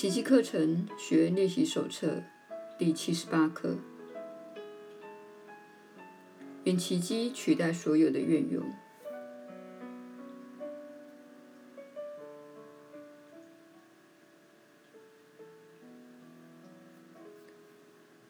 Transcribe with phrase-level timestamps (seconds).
[0.00, 2.22] 奇迹课程学练习手册
[2.78, 3.76] 第七十八课：
[6.62, 8.62] 愿奇迹取代所有的怨尤。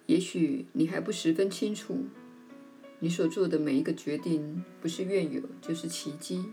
[0.06, 2.06] 也许你还不十分清楚，
[2.98, 6.46] 你所做的每一个决定，不是怨尤，就是奇迹。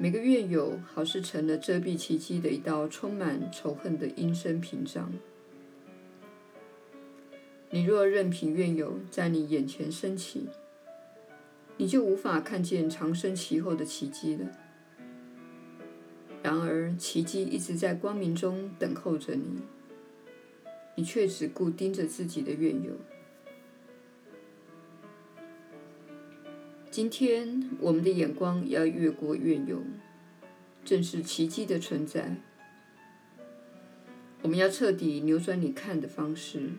[0.00, 5.12] 每个怨尤，好似成了遮蔽奇迹的一道充满仇恨的阴森屏障。
[7.70, 10.46] 你若任凭怨尤在你眼前升起，
[11.76, 14.46] 你就无法看见藏身其后的奇迹了。
[16.44, 19.62] 然而，奇迹一直在光明中等候着你。
[20.94, 22.92] 你却只顾盯着自己的怨尤。
[26.98, 29.84] 今天，我们的眼光要越过怨尤，
[30.84, 32.38] 正视奇迹的存在。
[34.42, 36.70] 我们要彻底扭转你看的方式，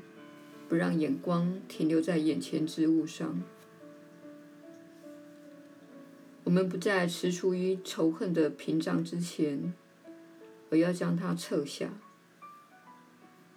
[0.67, 3.41] 不让眼光停留在眼前之物上。
[6.43, 9.73] 我们不再踟躕于仇恨的屏障之前，
[10.69, 11.93] 而要将它撤下。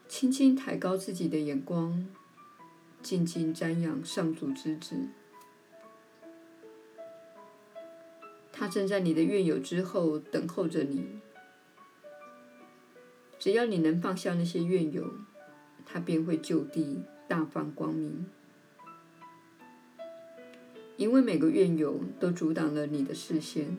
[0.06, 2.06] 轻轻抬高自己的眼光，
[3.02, 5.08] 静静瞻仰上主之子。
[8.52, 11.18] 他正在你的怨友之后等候着你。
[13.38, 15.10] 只要你能放下那些怨尤，
[15.84, 18.26] 他便会就地大放光明。
[20.96, 23.76] 因为每个怨尤都阻挡了你的视线，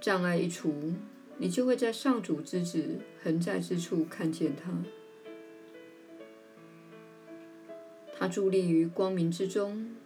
[0.00, 0.94] 障碍一除。
[1.38, 4.70] 你就会在上主之子恒在之处看见他。
[8.16, 9.96] 他伫立于光明之中，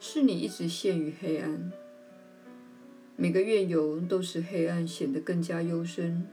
[0.00, 1.70] 是你一直陷于黑暗。
[3.16, 6.26] 每个怨尤都使黑暗显得更加幽深，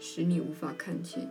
[0.00, 1.28] 使你无法看见。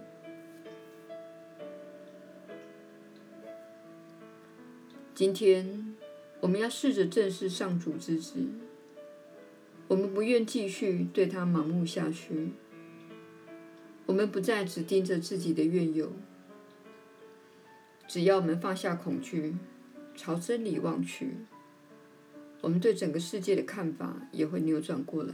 [5.16, 5.96] 今天，
[6.42, 8.48] 我们要试着正视上主之子。
[9.88, 12.50] 我们不愿继续对他盲目下去。
[14.06, 16.12] 我们不再只盯着自己的怨尤。
[18.08, 19.56] 只要我们放下恐惧，
[20.16, 21.38] 朝真理望去，
[22.62, 25.34] 我们对整个世界的看法也会扭转过来。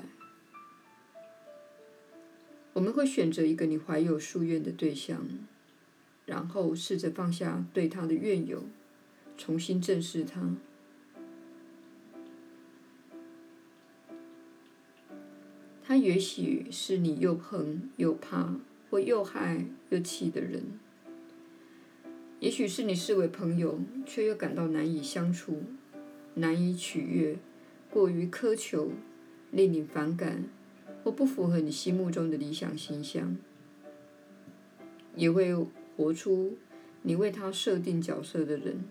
[2.73, 5.27] 我们会选择一个你怀有夙愿的对象，
[6.25, 8.63] 然后试着放下对他的怨尤，
[9.37, 10.55] 重新正视他。
[15.83, 18.55] 他也许是你又恨又怕，
[18.89, 20.61] 或又害又气的人；
[22.39, 25.63] 也许是你视为朋友，却又感到难以相处、
[26.37, 27.37] 难以取悦、
[27.89, 28.91] 过于苛求、
[29.51, 30.45] 令你反感，
[31.03, 33.35] 或不符合你心目中的理想形象；
[35.15, 35.53] 也会
[35.95, 36.57] 活出
[37.01, 38.83] 你为他设定角色的人。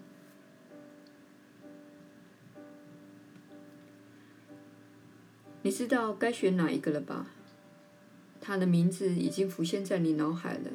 [5.62, 7.30] 你知道该选哪一个了吧？
[8.40, 10.70] 他的名字已经浮现在你脑海了。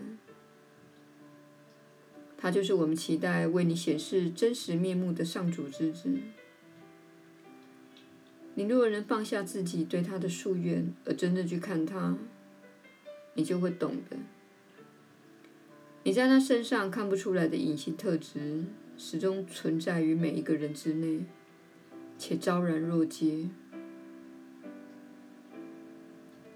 [2.38, 6.10] 他就是我们期待为你显示真实面目的上主之子。
[8.56, 12.18] 你若能放下自己对他的夙愿，而真正去看他，
[13.34, 14.18] 你就会懂的。
[16.04, 18.66] 你在他身上看不出来的隐形特质，
[18.98, 21.26] 始终存在于每一个人之内，
[22.18, 23.50] 且昭然若揭。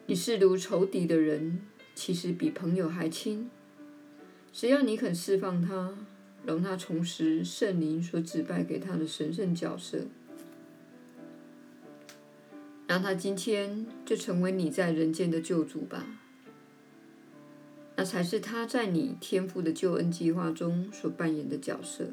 [0.08, 1.62] 你视如仇敌的人，
[1.96, 3.50] 其实比朋友还亲。
[4.52, 5.98] 只要你肯释放他，
[6.46, 10.06] 容他重拾圣灵所指派给他的神圣角色，
[12.88, 16.06] 让他今天就成为你在人间的救主吧。
[17.96, 22.10] 那才是他在你天赋的救恩计划中所扮演的角色。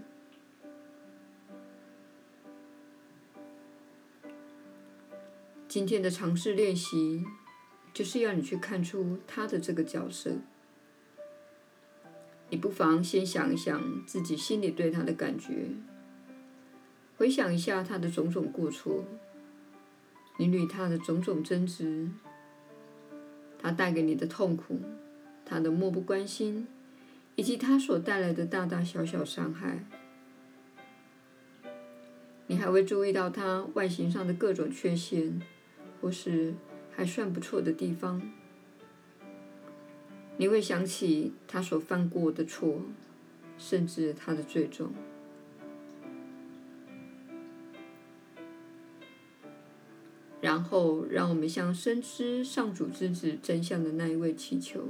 [5.69, 7.25] 今天的尝试练习。
[7.95, 10.31] 就是要你去看出他的这个角色。
[12.49, 15.69] 你不妨先想一想自己心里对他的感觉，
[17.19, 19.05] 回想一下他的种种过错，
[20.37, 22.09] 你与他的种种争执，
[23.59, 24.81] 他带给你的痛苦，
[25.45, 26.67] 他的漠不关心，
[27.37, 29.85] 以及他所带来的大大小小伤害。
[32.49, 35.41] 你还会注意到他外形上的各种缺陷，
[36.01, 36.55] 或是
[36.91, 38.21] 还算不错的地方，
[40.37, 42.83] 你会想起他所犯过的错，
[43.57, 44.93] 甚至他的罪状。
[50.43, 54.89] 然后，让我们向深知上主之子真相的那一位祈求，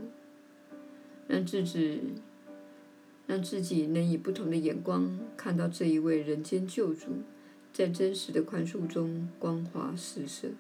[1.29, 2.01] 让自己，
[3.27, 7.19] 让自己能以不同的眼光看到这一位人间救主，
[7.71, 10.53] 在真实的宽恕中光华四射。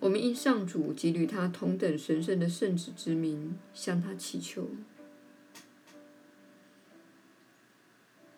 [0.00, 4.68] 我们因上主给予他同等神圣的圣子之名，向他祈求。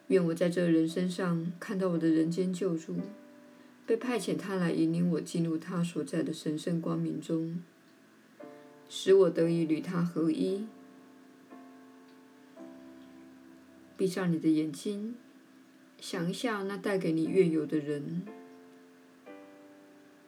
[0.08, 2.96] 愿我在这人身上看到我的人间救主，
[3.86, 7.62] 被派遣他来引领我进入他所在的神圣光明中，
[8.88, 10.66] 使我得以与他合一。
[13.96, 15.14] 闭上你的眼睛，
[16.00, 18.22] 想一下那带给你怨尤的人。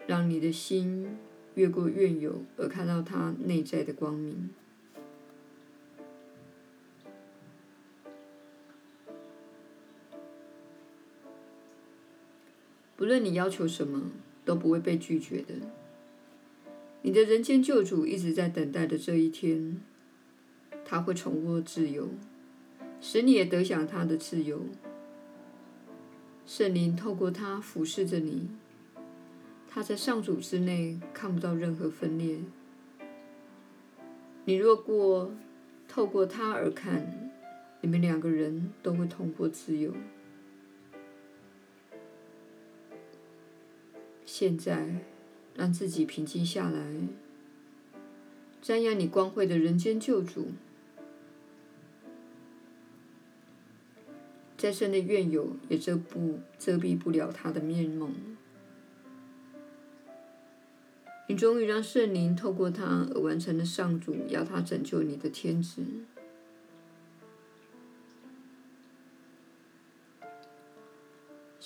[0.06, 1.16] 让你的心
[1.54, 4.50] 越过怨尤，而看到他内在的光明。
[12.96, 14.10] 不论你要求什么，
[14.44, 15.54] 都不会被拒绝的。
[17.02, 19.80] 你的人间救主一直在等待的这一天，
[20.84, 22.08] 他会重获自由，
[23.00, 24.62] 使你也得享他的自由。
[26.46, 28.48] 圣灵透过他俯视着你。
[29.68, 32.38] 他在上主之内看不到任何分裂。
[34.46, 35.30] 你若过
[35.86, 37.30] 透过他而看，
[37.82, 39.92] 你们两个人都会同获自由。
[44.38, 44.86] 现在，
[45.54, 47.08] 让自己平静下来，
[48.62, 50.48] 瞻仰你光辉的人间救主。
[54.58, 58.10] 再深的怨尤也遮不遮蔽不了他的面目。
[61.30, 65.82] 你终于让圣灵透过他而完成了上主要他拯救你的天职。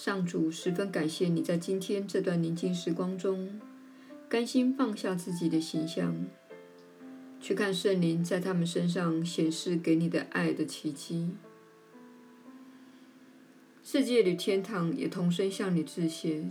[0.02, 3.61] 上主十分感谢你在今天这段宁静时光中，
[4.31, 6.25] 甘心放下自己的形象，
[7.38, 11.29] 去看圣灵在他们身上显示给你的爱的奇迹。
[13.85, 16.44] 世界的天堂也同声向你致谢。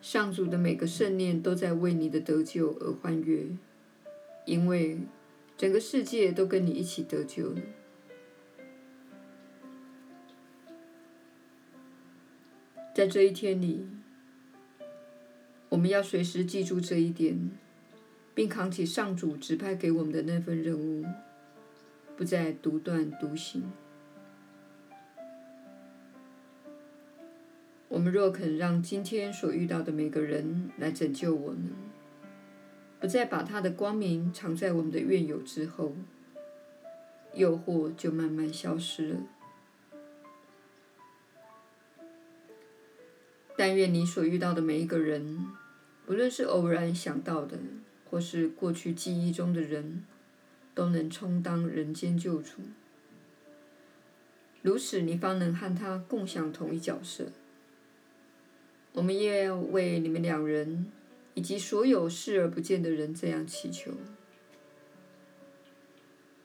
[0.00, 3.44] 上主的每个圣念都在为你的得救而欢悦，
[4.46, 4.98] 因为
[5.58, 7.60] 整个世界都跟你一起得救了。
[13.02, 13.84] 在这一天里，
[15.70, 17.50] 我们要随时记住这一点，
[18.32, 21.04] 并扛起上主指派给我们的那份任务，
[22.16, 23.64] 不再独断独行。
[27.88, 31.72] 我们若肯让今天所遇到的每个人来拯救我们，
[33.00, 35.96] 不再把他的光明藏在我们的怨友之后，
[37.34, 39.16] 诱惑就慢慢消失了。
[43.56, 45.46] 但愿你所遇到的每一个人，
[46.06, 47.58] 不论是偶然想到的，
[48.08, 50.04] 或是过去记忆中的人，
[50.74, 52.62] 都能充当人间救主。
[54.62, 57.26] 如此，你方能和他共享同一角色。
[58.92, 60.90] 我们也要为你们两人
[61.34, 63.92] 以及所有视而不见的人这样祈求。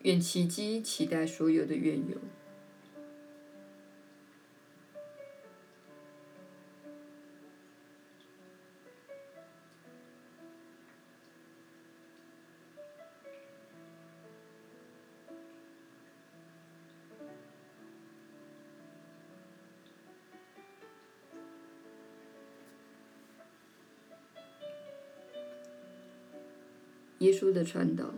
[0.03, 2.17] 愿奇迹期待所有的怨尤。
[27.19, 28.13] 耶稣的传导，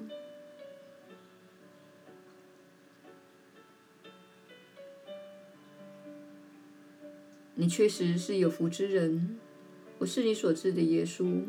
[7.56, 9.40] 你确实是有福之人。
[10.00, 11.44] 我是你所知的耶稣。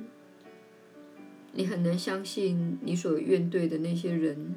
[1.53, 4.55] 你很难相信，你所怨怼的那些人，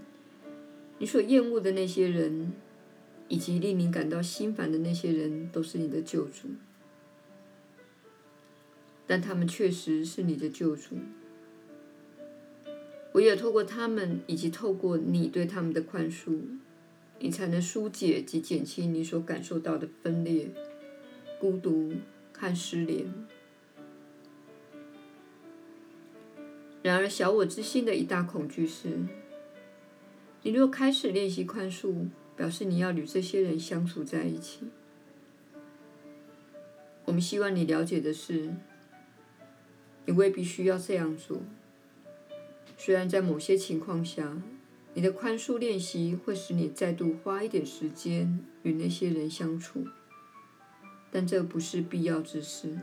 [1.00, 2.54] 你所厌恶的那些人，
[3.28, 6.50] 以及令你感到心烦的那些人，都是你的救主。
[9.08, 10.98] 但他们确实是你的救主。
[13.14, 16.40] 唯有透过他们，以及透过你对他们的宽恕，
[17.20, 20.50] 你才能纾解及减轻你所感受到的分裂、
[21.40, 21.94] 孤独
[22.34, 23.14] 和失联。
[26.82, 28.90] 然而，小我之心的一大恐惧是：
[30.42, 34.68] 你若开始练习宽恕，表示你要与这些人相处在一起。
[37.06, 38.54] 我们希望你了解的是，
[40.06, 41.42] 你未必需要这样做。
[42.86, 44.42] 虽然在某些情况下，
[44.94, 49.88] 你的宽恕练习会使你再度花一点时间与那些人相处，
[51.10, 52.78] 但这不是必要之事。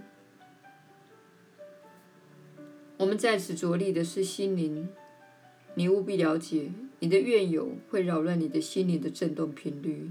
[2.96, 4.88] 我们在此着力的是心灵，
[5.74, 10.10] 你务必了解，你的怨尤会扰乱你的心灵的振动频率，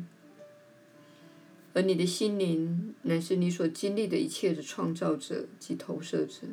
[1.74, 6.50] 而你的心灵乃是你所经历的一切的创造者及投射者。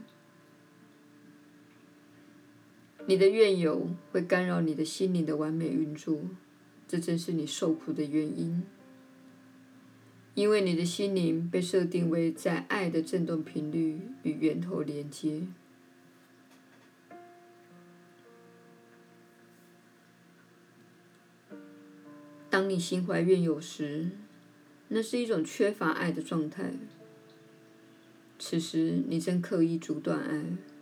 [3.09, 6.19] 你的怨尤会干扰你的心灵的完美运作，
[6.89, 8.65] 这正是你受苦的原因。
[10.35, 15.47] 因为你的心灵被设定为在爱的振动频率与源头连接。
[22.51, 24.11] 当你心怀怨尤时，
[24.89, 26.73] 那是一种缺乏爱的状态。
[28.39, 30.75] 此时你正刻意阻断爱。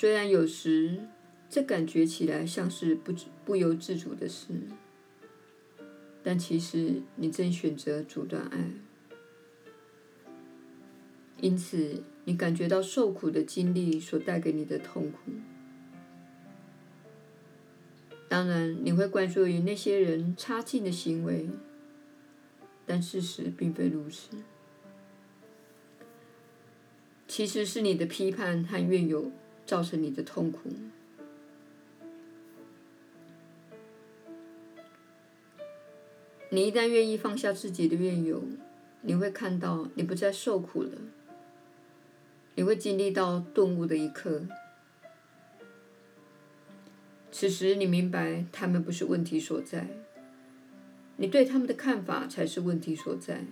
[0.00, 0.96] 虽然有时
[1.50, 3.12] 这感觉起来像是不
[3.44, 4.46] 不由自主的事，
[6.22, 8.70] 但其实你正选择阻断爱。
[11.40, 15.32] 因此，你感觉到受苦的经历所带给你的痛苦。
[18.28, 21.50] 当然，你会关注于那些人差劲的行为，
[22.86, 24.28] 但事实并非如此。
[27.26, 29.32] 其实是你的批判和怨尤。
[29.68, 30.70] 造成你的痛苦。
[36.48, 38.42] 你一旦愿意放下自己的怨尤，
[39.02, 40.92] 你会看到你不再受苦了。
[42.54, 44.46] 你会经历到顿悟的一刻。
[47.30, 49.86] 此时你明白，他们不是问题所在，
[51.18, 53.44] 你对他们的看法才是问题所在。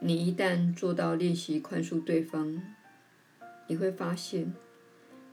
[0.00, 2.60] 你一旦做到练习宽恕对方。
[3.68, 4.52] 你会发现，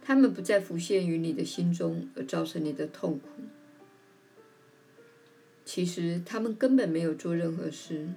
[0.02, 3.30] 他们不再浮现于你的心中，而造成你的痛苦。
[5.64, 8.08] 其实他们根本没有做任何事，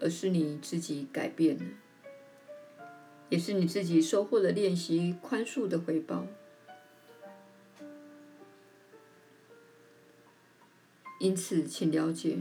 [0.00, 1.64] 而是你自己改变了，
[3.28, 6.26] 也是你自己收获了练习宽恕的回报。
[11.18, 12.38] 因此，请了解，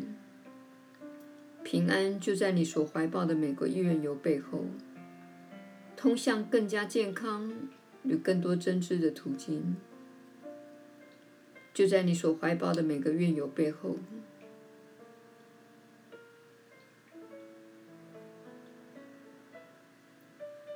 [1.63, 4.65] 平安就在你所怀抱的每个怨尤背后。
[5.97, 7.51] 通向更加健康
[8.03, 9.75] 与更多真知的途径，
[11.73, 13.97] 就在你所怀抱的每个怨尤背后。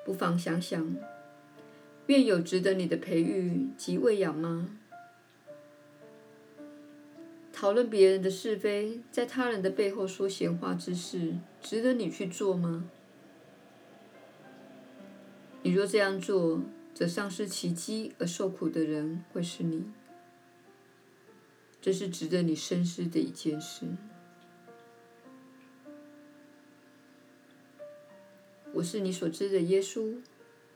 [0.05, 0.95] 不妨想想，
[2.07, 4.69] 怨尤值得你的培育及喂养吗？
[7.53, 12.89] 讨论别人的是非，在他人的背后说闲话之事，值得你去做吗？
[15.61, 16.61] 你若这样做，
[16.93, 19.91] 则丧失奇迹而受苦的人会是你。
[21.81, 23.85] 这是值得你深思的一件事。
[28.73, 30.17] 我是你所知的耶稣，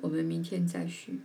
[0.01, 1.19] 我们明天再叙。